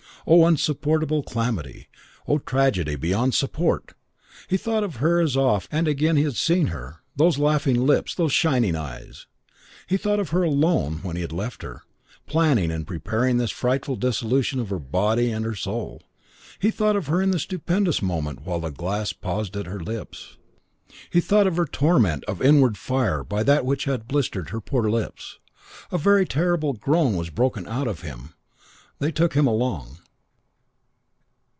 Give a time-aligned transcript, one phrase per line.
[0.27, 1.87] Oh, insupportable calamity!
[2.27, 3.95] Oh, tragedy beyond support!
[4.47, 8.13] He thought of her as oft and again he had seen her, those laughing lips,
[8.13, 9.25] those shining eyes.
[9.87, 11.81] He thought of her alone when he had left her,
[12.27, 16.03] planning and preparing this frightful dissolution of her body and her soul.
[16.59, 20.37] He thought of her in the stupendous moment while the glass paused at her lips.
[21.09, 24.61] He thought of her in torment of inward fire by that which had blistered her
[24.61, 25.39] poor lips.
[25.91, 28.35] A very terrible groan was broken out of him.
[28.99, 29.97] They took him along.